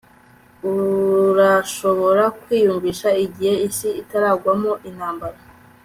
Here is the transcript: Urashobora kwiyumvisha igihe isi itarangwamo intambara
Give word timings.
Urashobora 0.71 2.23
kwiyumvisha 2.39 3.09
igihe 3.25 3.55
isi 3.67 3.89
itarangwamo 4.01 4.71
intambara 4.89 5.37